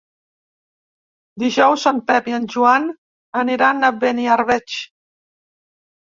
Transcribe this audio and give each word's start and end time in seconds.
Dijous 1.43 1.85
en 1.91 1.99
Pep 2.07 2.31
i 2.31 2.35
en 2.39 2.47
Joan 2.55 2.89
aniran 3.43 3.83
a 3.83 3.93
Beniarbeig. 4.01 4.81